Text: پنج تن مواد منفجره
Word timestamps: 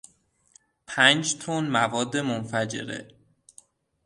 پنج 0.87 1.33
تن 1.35 1.69
مواد 1.69 2.17
منفجره 2.17 3.07